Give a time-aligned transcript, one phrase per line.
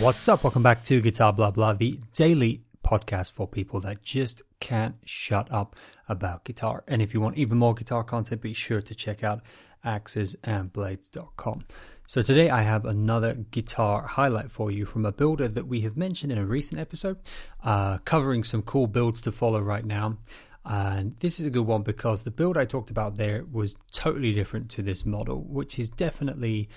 [0.00, 0.44] What's up?
[0.44, 5.46] Welcome back to Guitar Blah Blah, the daily podcast for people that just can't shut
[5.52, 5.76] up
[6.08, 6.84] about guitar.
[6.88, 9.42] And if you want even more guitar content, be sure to check out
[9.84, 11.66] axesandblades.com.
[12.06, 15.98] So today I have another guitar highlight for you from a builder that we have
[15.98, 17.18] mentioned in a recent episode,
[17.62, 20.16] uh, covering some cool builds to follow right now.
[20.64, 24.32] And this is a good one because the build I talked about there was totally
[24.32, 26.70] different to this model, which is definitely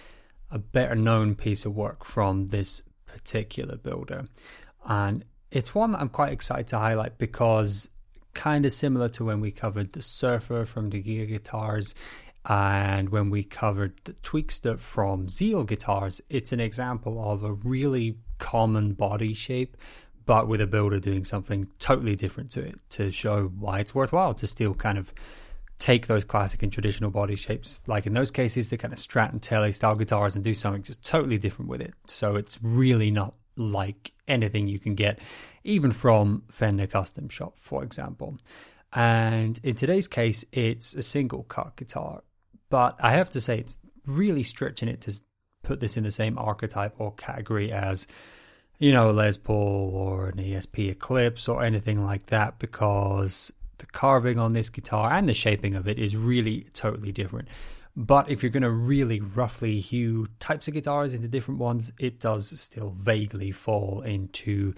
[0.51, 2.83] a better known piece of work from this
[3.13, 4.25] particular builder.
[4.85, 7.89] And it's one that I'm quite excited to highlight because
[8.33, 11.93] kind of similar to when we covered the Surfer from the Gear Guitars
[12.49, 18.17] and when we covered the Tweakster from Zeal Guitars, it's an example of a really
[18.39, 19.77] common body shape
[20.25, 24.33] but with a builder doing something totally different to it to show why it's worthwhile
[24.33, 25.13] to still kind of
[25.83, 29.33] take those classic and traditional body shapes, like in those cases, the kind of Strat
[29.33, 31.93] and Tele style guitars, and do something just totally different with it.
[32.07, 35.19] So it's really not like anything you can get,
[35.65, 38.37] even from Fender Custom Shop, for example.
[38.93, 42.23] And in today's case, it's a single cut guitar,
[42.69, 45.13] but I have to say, it's really stretching it to
[45.63, 48.07] put this in the same archetype or category as
[48.79, 53.51] you know, Les Paul or an ESP Eclipse or anything like that because
[53.83, 57.49] the carving on this guitar and the shaping of it is really totally different.
[57.95, 62.19] But if you're going to really roughly hew types of guitars into different ones, it
[62.19, 64.73] does still vaguely fall into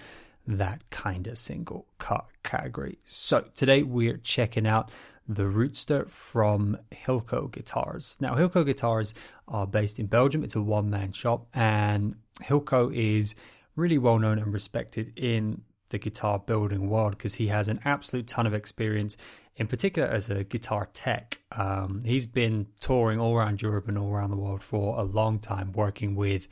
[0.47, 2.97] that kind of single cut category.
[3.05, 4.89] So today we're checking out
[5.27, 8.17] the Rootster from Hilco Guitars.
[8.19, 9.13] Now, Hilco Guitars
[9.47, 10.43] are based in Belgium.
[10.43, 13.35] It's a one man shop, and Hilco is
[13.75, 18.27] really well known and respected in the guitar building world because he has an absolute
[18.27, 19.17] ton of experience,
[19.55, 21.39] in particular as a guitar tech.
[21.51, 25.39] Um, he's been touring all around Europe and all around the world for a long
[25.39, 26.47] time, working with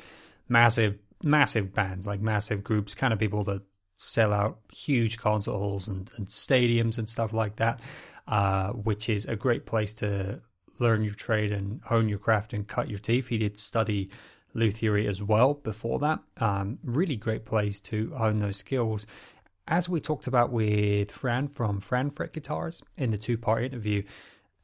[0.47, 3.61] massive, massive bands, like massive groups, kind of people that
[3.97, 7.79] sell out huge concert halls and, and stadiums and stuff like that,
[8.27, 10.39] uh, which is a great place to
[10.79, 13.27] learn your trade and hone your craft and cut your teeth.
[13.27, 14.09] He did study
[14.53, 16.19] Luthiery as well before that.
[16.37, 19.05] Um, really great place to hone those skills.
[19.67, 24.03] As we talked about with Fran from Fran Fret Guitars in the two part interview,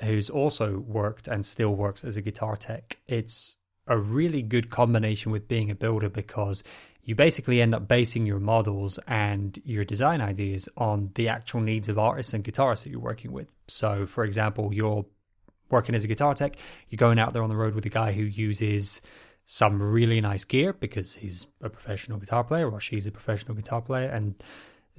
[0.01, 5.31] who's also worked and still works as a guitar tech, it's a really good combination
[5.31, 6.63] with being a builder because
[7.03, 11.87] you basically end up basing your models and your design ideas on the actual needs
[11.87, 13.51] of artists and guitarists that you're working with.
[13.67, 15.05] So, for example, you're
[15.71, 16.57] working as a guitar tech,
[16.89, 19.01] you're going out there on the road with a guy who uses
[19.45, 23.81] some really nice gear because he's a professional guitar player or she's a professional guitar
[23.81, 24.35] player and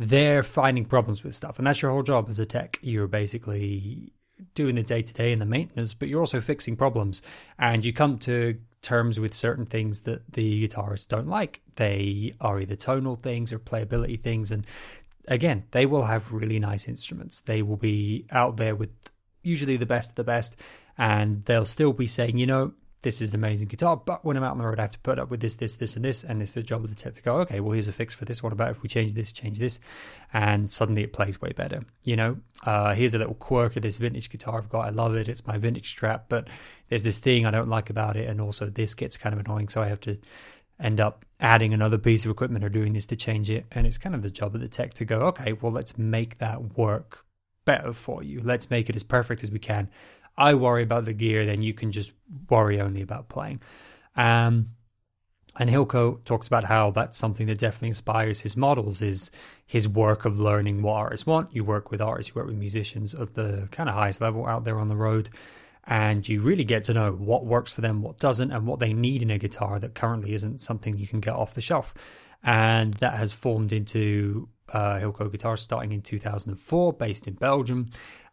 [0.01, 1.59] they're finding problems with stuff.
[1.59, 2.79] And that's your whole job as a tech.
[2.81, 4.13] You're basically
[4.55, 7.21] doing the day to day and the maintenance but you're also fixing problems.
[7.59, 11.61] And you come to terms with certain things that the guitarists don't like.
[11.77, 14.51] They are either tonal things or playability things.
[14.51, 14.67] And
[15.29, 17.43] again they will have really nice instruments.
[17.43, 18.91] They will be out there with
[19.43, 20.57] usually the best of the best.
[20.97, 22.73] And they'll still be saying you know
[23.03, 24.99] this is an amazing guitar, but when I'm out on the road, I have to
[24.99, 27.15] put up with this, this, this, and this, and it's the job of the tech
[27.15, 28.43] to go, okay, well, here's a fix for this.
[28.43, 29.81] What about if we change this, change this,
[30.33, 31.83] and suddenly it plays way better?
[32.05, 34.87] You know, uh, here's a little quirk of this vintage guitar I've got.
[34.87, 35.29] I love it.
[35.29, 36.49] It's my vintage Strat, but
[36.89, 39.69] there's this thing I don't like about it, and also this gets kind of annoying,
[39.69, 40.19] so I have to
[40.79, 43.67] end up adding another piece of equipment or doing this to change it.
[43.73, 46.39] And it's kind of the job of the tech to go, okay, well, let's make
[46.39, 47.25] that work
[47.65, 48.41] better for you.
[48.43, 49.91] Let's make it as perfect as we can
[50.41, 52.13] I worry about the gear, then you can just
[52.49, 53.61] worry only about playing.
[54.17, 54.71] Um,
[55.59, 59.31] and Hilco talks about how that's something that definitely inspires his models is
[59.67, 61.55] his work of learning what artists want.
[61.55, 64.65] You work with artists, you work with musicians of the kind of highest level out
[64.65, 65.29] there on the road,
[65.87, 68.95] and you really get to know what works for them, what doesn't, and what they
[68.95, 71.93] need in a guitar that currently isn't something you can get off the shelf.
[72.43, 77.91] And that has formed into uh, Hilco Guitars starting in 2004, based in Belgium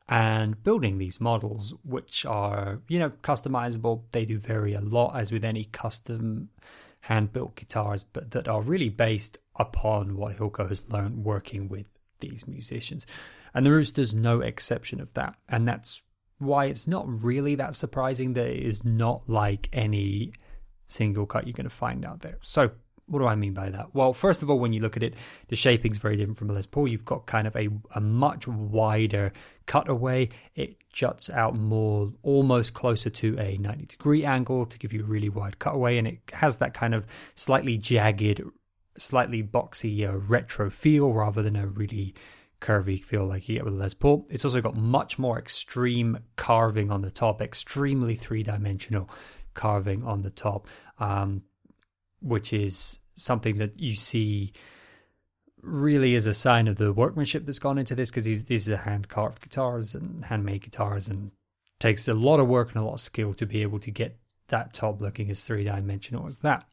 [0.09, 4.04] and building these models, which are, you know, customizable.
[4.12, 6.50] They do vary a lot, as with any custom
[7.01, 11.86] hand built guitars, but that are really based upon what Hilco has learned working with
[12.19, 13.06] these musicians.
[13.54, 15.36] And the Rooster's no exception of that.
[15.50, 16.01] And that's
[16.38, 20.33] why it's not really that surprising that it is not like any
[20.86, 22.38] single cut you're going to find out there.
[22.42, 22.71] So
[23.07, 23.95] what do I mean by that?
[23.95, 25.13] Well, first of all, when you look at it,
[25.48, 26.89] the shaping is very different from a Les Paul.
[26.89, 29.31] You've got kind of a, a much wider
[29.65, 30.30] cutaway.
[30.56, 35.07] It juts out more, almost closer to a 90 degree angle to give you a
[35.07, 35.98] really wide cutaway.
[35.98, 37.06] And it has that kind of
[37.36, 38.42] slightly jagged,
[38.98, 42.13] slightly boxy uh, retro feel rather than a really
[42.59, 44.27] curvy feel like you get with a Les Paul.
[44.30, 49.09] It's also got much more extreme carving on the top, extremely three dimensional
[49.54, 50.68] carving on the top.
[51.00, 51.44] Um,
[52.22, 54.54] which is something that you see
[55.62, 59.08] really is a sign of the workmanship that's gone into this because these are hand
[59.10, 61.31] carved guitars and handmade guitars and
[61.80, 64.18] takes a lot of work and a lot of skill to be able to get
[64.48, 66.66] that top looking as three dimensional as that.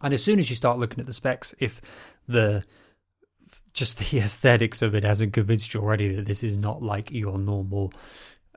[0.00, 1.80] And as soon as you start looking at the specs, if
[2.26, 2.64] the
[3.72, 7.38] just the aesthetics of it hasn't convinced you already that this is not like your
[7.38, 7.92] normal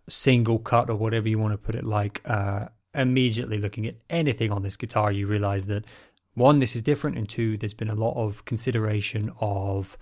[0.09, 4.51] single cut or whatever you want to put it like, uh, immediately looking at anything
[4.51, 5.85] on this guitar, you realize that
[6.33, 9.97] one, this is different, and two, there's been a lot of consideration of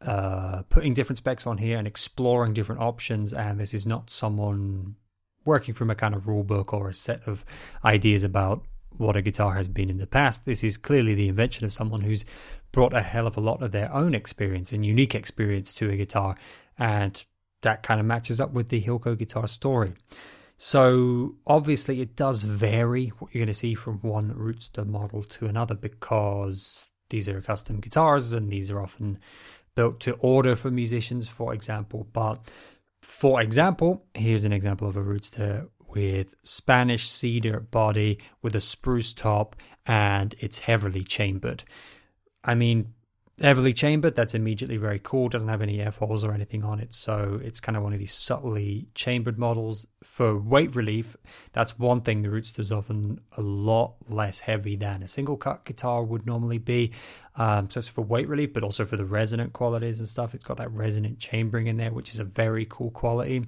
[0.00, 3.32] uh, putting different specs on here and exploring different options.
[3.32, 4.96] And this is not someone
[5.44, 7.44] working from a kind of rule book or a set of
[7.84, 8.62] ideas about
[8.96, 10.44] what a guitar has been in the past.
[10.44, 12.24] This is clearly the invention of someone who's
[12.72, 15.96] brought a hell of a lot of their own experience and unique experience to a
[15.96, 16.36] guitar.
[16.78, 17.22] And
[17.62, 19.94] that kind of matches up with the Hilco guitar story.
[20.62, 25.46] So obviously, it does vary what you're going to see from one Rootster model to
[25.46, 29.18] another because these are custom guitars and these are often
[29.74, 32.06] built to order for musicians, for example.
[32.12, 32.50] But
[33.00, 39.14] for example, here's an example of a Rootster with Spanish cedar body with a spruce
[39.14, 41.64] top and it's heavily chambered.
[42.44, 42.92] I mean,
[43.40, 45.28] heavily chambered, that's immediately very cool.
[45.28, 47.98] Doesn't have any F holes or anything on it, so it's kind of one of
[47.98, 49.86] these subtly chambered models.
[50.04, 51.16] For weight relief,
[51.52, 52.22] that's one thing.
[52.22, 56.58] The Rootster is often a lot less heavy than a single cut guitar would normally
[56.58, 56.92] be.
[57.36, 60.34] Um, so it's for weight relief, but also for the resonant qualities and stuff.
[60.34, 63.46] It's got that resonant chambering in there, which is a very cool quality.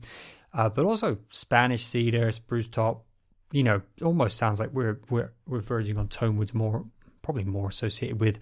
[0.54, 3.04] Uh, but also Spanish cedar, spruce top.
[3.50, 6.86] You know, almost sounds like we're we're we're verging on tone woods more,
[7.20, 8.38] probably more associated with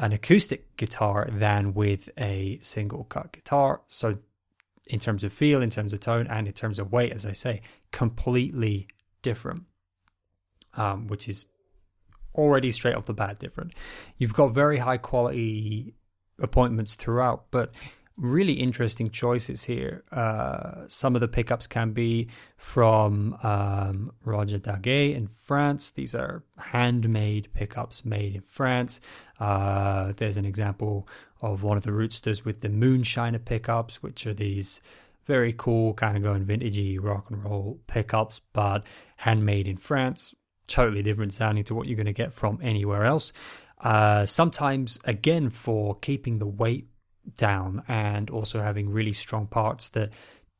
[0.00, 3.82] an acoustic guitar than with a single cut guitar.
[3.86, 4.18] So,
[4.88, 7.32] in terms of feel, in terms of tone, and in terms of weight, as I
[7.32, 7.60] say,
[7.92, 8.88] completely
[9.22, 9.64] different,
[10.74, 11.46] um, which is
[12.34, 13.72] already straight off the bat different.
[14.16, 15.94] You've got very high quality
[16.40, 17.70] appointments throughout, but
[18.20, 20.04] really interesting choices here.
[20.12, 25.90] Uh, some of the pickups can be from um, Roger Daguet in France.
[25.90, 29.00] These are handmade pickups made in France.
[29.38, 31.08] Uh, there's an example
[31.40, 34.82] of one of the Rootsters with the Moonshiner pickups, which are these
[35.26, 38.84] very cool, kind of going vintagey rock and roll pickups, but
[39.16, 40.34] handmade in France.
[40.66, 43.32] Totally different sounding to what you're going to get from anywhere else.
[43.80, 46.88] Uh, sometimes, again, for keeping the weight
[47.36, 50.10] down and also having really strong parts that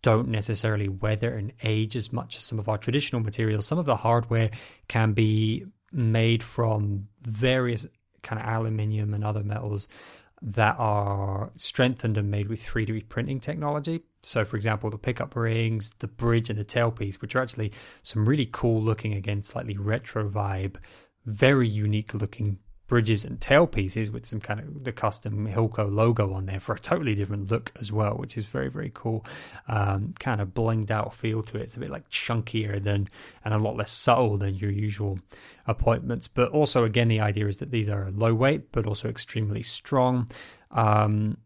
[0.03, 3.67] don't necessarily weather and age as much as some of our traditional materials.
[3.67, 4.51] Some of the hardware
[4.89, 7.87] can be made from various
[8.23, 9.89] kind of aluminium and other metals
[10.43, 14.01] that are strengthened and made with 3D printing technology.
[14.23, 17.73] So, for example, the pickup rings, the bridge, and the tailpiece, which are actually
[18.03, 20.77] some really cool looking, again, slightly retro vibe,
[21.27, 22.59] very unique looking
[22.91, 26.79] bridges and tailpieces with some kind of the custom Hilco logo on there for a
[26.79, 29.25] totally different look as well, which is very, very cool.
[29.69, 31.63] Um, kind of blinged out feel to it.
[31.63, 33.09] It's a bit like chunkier than
[33.45, 35.21] and a lot less subtle than your usual
[35.69, 36.27] appointments.
[36.27, 40.29] But also, again, the idea is that these are low weight but also extremely strong.
[40.73, 41.37] Um,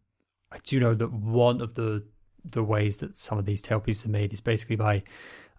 [0.50, 2.04] I do know that one of the
[2.42, 5.02] the ways that some of these tailpieces are made is basically by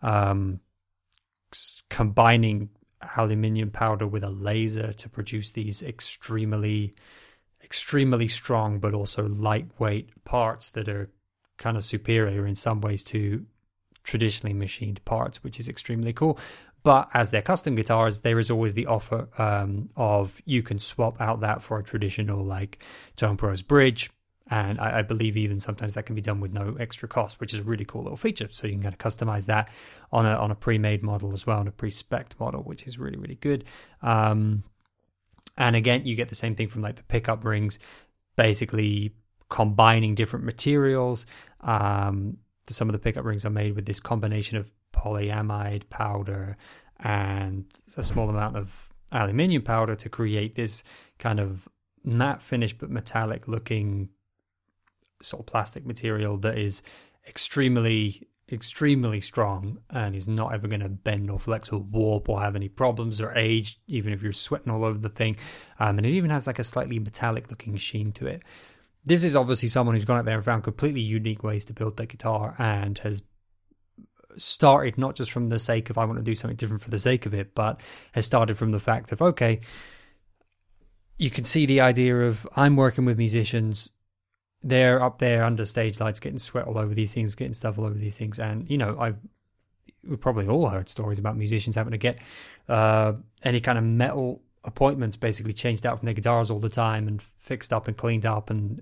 [0.01, 0.59] um,
[1.91, 2.69] combining
[3.17, 6.93] aluminium powder with a laser to produce these extremely
[7.63, 11.09] extremely strong but also lightweight parts that are
[11.57, 13.45] kind of superior in some ways to
[14.03, 16.37] traditionally machined parts which is extremely cool.
[16.83, 21.19] But as they're custom guitars there is always the offer um, of you can swap
[21.19, 22.83] out that for a traditional like
[23.17, 24.11] TonePros bridge
[24.49, 27.51] and I, I, believe even sometimes that can be done with no extra cost, which
[27.53, 28.47] is a really cool little feature.
[28.51, 29.69] So you can kind of customize that
[30.11, 33.17] on a on a pre-made model as well, on a pre-spec model, which is really
[33.17, 33.63] really good.
[34.03, 34.63] Um,
[35.57, 37.79] and again, you get the same thing from like the pickup rings,
[38.35, 39.15] basically
[39.49, 41.25] combining different materials.
[41.61, 42.37] Um,
[42.69, 46.57] some of the pickup rings are made with this combination of polyamide powder
[46.99, 47.65] and
[47.97, 48.71] a small amount of
[49.11, 50.83] aluminium powder to create this
[51.19, 51.67] kind of
[52.03, 54.09] matte finish but metallic looking
[55.25, 56.81] sort of plastic material that is
[57.27, 62.39] extremely extremely strong and is not ever going to bend or flex or warp or
[62.39, 65.35] have any problems or age even if you're sweating all over the thing.
[65.79, 68.43] Um, and it even has like a slightly metallic looking sheen to it.
[69.03, 71.97] This is obviously someone who's gone out there and found completely unique ways to build
[71.97, 73.23] the guitar and has
[74.37, 76.99] started not just from the sake of I want to do something different for the
[76.99, 79.61] sake of it, but has started from the fact of okay,
[81.17, 83.89] you can see the idea of I'm working with musicians
[84.65, 87.85] they're up there under stage lights getting sweat all over these things, getting stuff all
[87.85, 88.39] over these things.
[88.39, 89.17] And, you know, I've
[90.03, 92.19] we probably all heard stories about musicians having to get
[92.67, 97.07] uh, any kind of metal appointments basically changed out from their guitars all the time
[97.07, 98.81] and fixed up and cleaned up and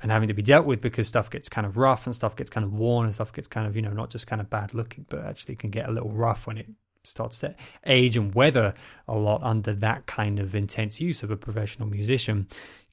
[0.00, 2.50] and having to be dealt with because stuff gets kind of rough and stuff gets
[2.50, 4.72] kind of worn and stuff gets kind of you know not just kind of bad
[4.74, 6.66] looking but actually can get a little rough when it
[7.04, 7.54] starts to
[7.86, 8.74] age and weather
[9.08, 12.46] a lot under that kind of intense use of a professional musician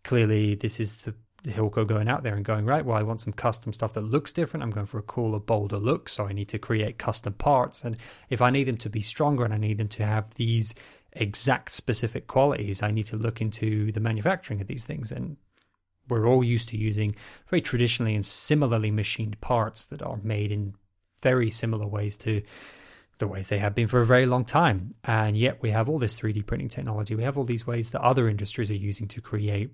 [0.04, 1.14] clearly this is the
[1.52, 4.34] Hilco going out there and going, right, well, I want some custom stuff that looks
[4.34, 4.64] different.
[4.64, 6.10] I'm going for a cooler, bolder look.
[6.10, 7.84] So I need to create custom parts.
[7.84, 7.98] And
[8.30, 10.74] if I need them to be stronger and I need them to have these
[11.14, 15.12] exact specific qualities, I need to look into the manufacturing of these things.
[15.12, 15.38] And
[16.08, 17.16] we're all used to using
[17.50, 20.76] very traditionally and similarly machined parts that are made in
[21.22, 22.42] very similar ways to
[23.18, 24.94] the ways they have been for a very long time.
[25.04, 27.16] And yet we have all this 3D printing technology.
[27.16, 29.72] We have all these ways that other industries are using to create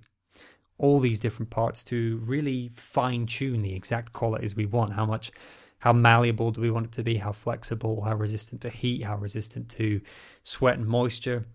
[0.81, 4.91] all these different parts to really fine tune the exact qualities we want.
[4.93, 5.31] How much,
[5.77, 7.17] how malleable do we want it to be?
[7.17, 8.01] How flexible?
[8.01, 9.03] How resistant to heat?
[9.03, 10.01] How resistant to
[10.41, 11.45] sweat and moisture?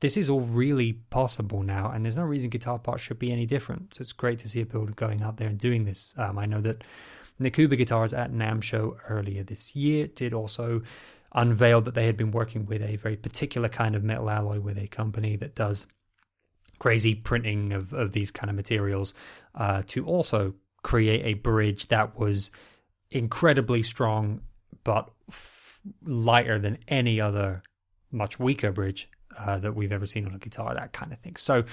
[0.00, 3.46] This is all really possible now, and there's no reason guitar parts should be any
[3.46, 3.94] different.
[3.94, 6.12] So it's great to see a builder going out there and doing this.
[6.18, 6.82] Um, I know that
[7.40, 10.82] Nakuba Guitars at NAMM Show earlier this year did also
[11.32, 14.76] unveil that they had been working with a very particular kind of metal alloy with
[14.76, 15.86] a company that does
[16.78, 19.14] crazy printing of, of these kind of materials
[19.54, 22.50] uh, to also create a bridge that was
[23.10, 24.40] incredibly strong
[24.84, 27.62] but f- lighter than any other
[28.12, 31.36] much weaker bridge uh, that we've ever seen on a guitar, that kind of thing.
[31.36, 31.64] So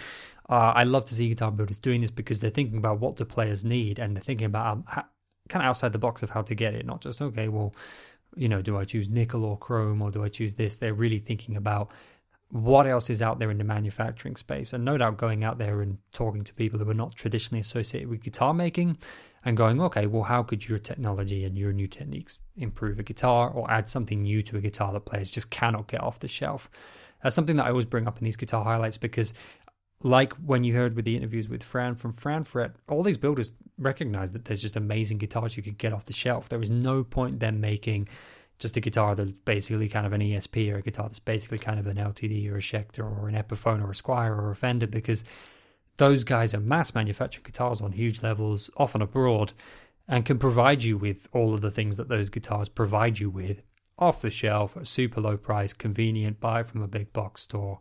[0.50, 3.25] uh, I love to see guitar builders doing this because they're thinking about what the
[3.25, 5.05] players need and they're thinking about um, how,
[5.50, 7.74] kind of outside the box of how to get it, not just, okay, well,
[8.36, 10.75] you know, do I choose nickel or chrome or do I choose this?
[10.75, 11.91] They're really thinking about
[12.53, 15.81] what else is out there in the manufacturing space and no doubt going out there
[15.81, 18.95] and talking to people who are not traditionally associated with guitar making
[19.43, 23.50] and going okay well how could your technology and your new techniques improve a guitar
[23.50, 26.69] or add something new to a guitar that players just cannot get off the shelf
[27.24, 29.33] that's something that i always bring up in these guitar highlights because
[30.03, 34.33] like when you heard with the interviews with Fran from Franfret, all these builders recognize
[34.33, 36.50] that there's just amazing guitars you could get off the shelf.
[36.50, 38.10] There is no point them making
[38.63, 41.79] just a guitar that's basically kind of an ESP or a guitar that's basically kind
[41.79, 44.88] of an LTD or a Schecter or an Epiphone or a Squier or a Fender
[44.88, 45.24] because
[45.98, 49.53] those guys are mass manufacturing guitars on huge levels, often abroad,
[50.08, 53.62] and can provide you with all of the things that those guitars provide you with
[54.00, 57.79] off the shelf at super low price, convenient, buy from a big box store,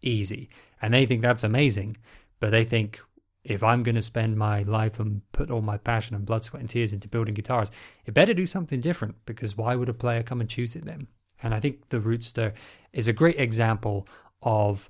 [0.00, 0.50] easy.
[0.80, 1.98] And they think that's amazing,
[2.40, 3.00] but they think
[3.44, 6.60] if I'm going to spend my life and put all my passion and blood, sweat,
[6.60, 7.70] and tears into building guitars,
[8.06, 11.08] it better do something different because why would a player come and choose it then?
[11.42, 12.52] And I think the Rootster
[12.92, 14.06] is a great example
[14.42, 14.88] of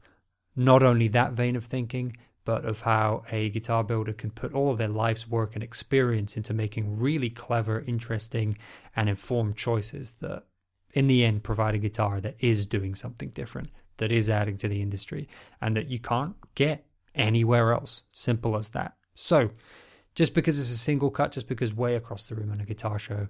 [0.54, 4.70] not only that vein of thinking, but of how a guitar builder can put all
[4.70, 8.58] of their life's work and experience into making really clever, interesting,
[8.96, 10.42] and informed choices that,
[10.92, 14.68] in the end, provide a guitar that is doing something different, that is adding to
[14.68, 15.28] the industry,
[15.60, 18.02] and that you can't get anywhere else.
[18.12, 18.94] Simple as that.
[19.14, 19.50] So,
[20.14, 22.98] just because it's a single cut, just because way across the room on a guitar
[22.98, 23.28] show,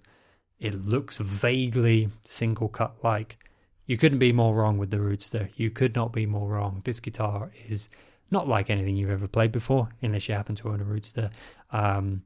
[0.59, 3.39] it looks vaguely single cut like,
[3.87, 5.51] you couldn't be more wrong with the Rootster.
[5.57, 6.83] You could not be more wrong.
[6.85, 7.89] This guitar is
[8.31, 11.31] not like anything you've ever played before, unless you happen to own a Rootster.
[11.71, 12.23] Um,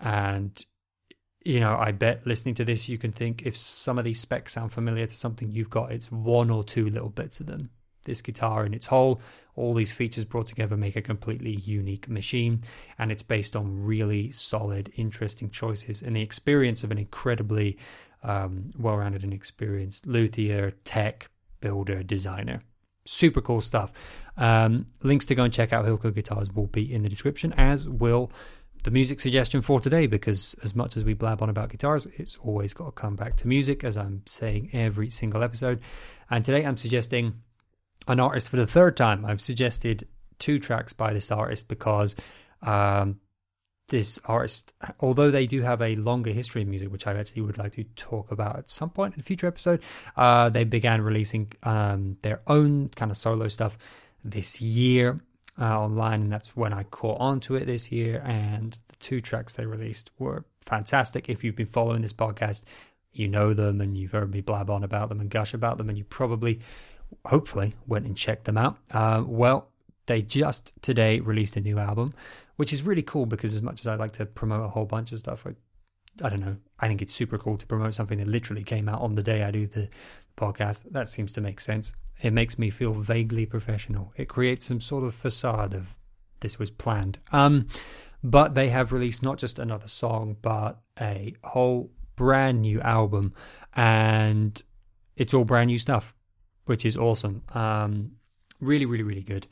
[0.00, 0.64] and
[1.44, 4.52] you know, I bet listening to this, you can think if some of these specs
[4.52, 7.70] sound familiar to something you've got, it's one or two little bits of them
[8.04, 9.20] this guitar in its whole.
[9.54, 12.62] All these features brought together make a completely unique machine,
[12.98, 17.78] and it's based on really solid, interesting choices and the experience of an incredibly
[18.22, 21.28] um, well rounded and experienced luthier, tech,
[21.60, 22.62] builder, designer.
[23.04, 23.92] Super cool stuff.
[24.36, 27.88] Um, links to go and check out Hilco guitars will be in the description, as
[27.88, 28.30] will
[28.84, 32.36] the music suggestion for today because as much as we blab on about guitars it's
[32.42, 35.80] always got to come back to music as i'm saying every single episode
[36.30, 37.32] and today i'm suggesting
[38.08, 39.24] an artist for the third time.
[39.24, 42.16] I've suggested two tracks by this artist because
[42.62, 43.20] um,
[43.88, 47.58] this artist, although they do have a longer history in music, which I actually would
[47.58, 49.82] like to talk about at some point in a future episode,
[50.16, 53.78] uh, they began releasing um, their own kind of solo stuff
[54.24, 55.20] this year
[55.60, 58.22] uh, online, and that's when I caught on to it this year.
[58.24, 61.28] And the two tracks they released were fantastic.
[61.28, 62.62] If you've been following this podcast,
[63.12, 65.88] you know them and you've heard me blab on about them and gush about them,
[65.88, 66.60] and you probably
[67.26, 68.78] hopefully went and checked them out.
[68.90, 69.68] Uh, well,
[70.06, 72.14] they just today released a new album,
[72.56, 75.12] which is really cool because as much as I like to promote a whole bunch
[75.12, 75.54] of stuff, I,
[76.24, 79.00] I don't know, I think it's super cool to promote something that literally came out
[79.00, 79.88] on the day I do the
[80.36, 80.82] podcast.
[80.90, 81.92] That seems to make sense.
[82.20, 84.12] It makes me feel vaguely professional.
[84.16, 85.96] It creates some sort of facade of
[86.40, 87.18] this was planned.
[87.32, 87.66] Um,
[88.22, 93.34] but they have released not just another song, but a whole brand new album,
[93.74, 94.62] and
[95.16, 96.14] it's all brand new stuff
[96.66, 97.42] which is awesome.
[97.54, 98.12] Um,
[98.62, 99.46] Really, really, really good.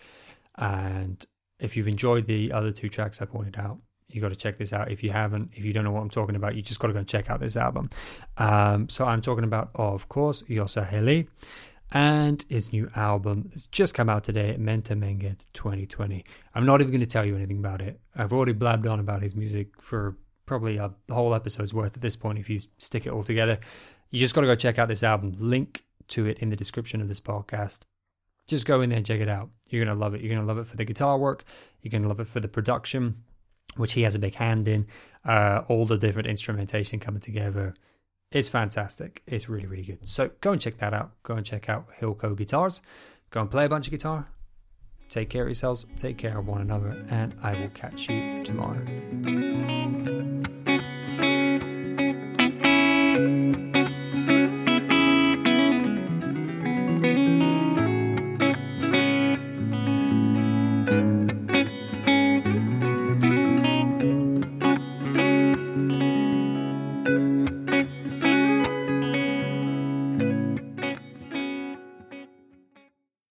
[0.57, 1.25] And
[1.59, 4.73] if you've enjoyed the other two tracks I pointed out, you got to check this
[4.73, 4.91] out.
[4.91, 6.93] If you haven't, if you don't know what I'm talking about, you just got to
[6.93, 7.91] go and check out this album.
[8.39, 11.29] Um, so I'm talking about, of course, Yossa Heli
[11.93, 16.25] and his new album that's just come out today, Menta Menget 2020.
[16.55, 18.01] I'm not even going to tell you anything about it.
[18.15, 22.15] I've already blabbed on about his music for probably a whole episode's worth at this
[22.15, 23.59] point if you stick it all together.
[24.11, 25.35] You just got to go check out this album.
[25.39, 27.81] Link to it in the description of this podcast.
[28.47, 29.51] Just go in there and check it out.
[29.69, 30.21] You're going to love it.
[30.21, 31.45] You're going to love it for the guitar work.
[31.83, 33.23] You're going to love it for the production
[33.77, 34.87] which he has a big hand in.
[35.25, 37.75] Uh, all the different instrumentation coming together.
[38.33, 39.23] It's fantastic.
[39.27, 40.09] It's really, really good.
[40.09, 41.11] So go and check that out.
[41.23, 42.81] Go and check out Hilco Guitars.
[43.31, 44.29] Go and play a bunch of guitar.
[45.09, 45.85] Take care of yourselves.
[45.97, 47.05] Take care of one another.
[47.11, 48.87] And I will catch you tomorrow.